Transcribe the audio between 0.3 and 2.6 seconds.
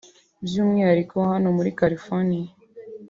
by’umwihariko hano muri California